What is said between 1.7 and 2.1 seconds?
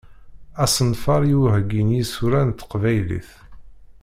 n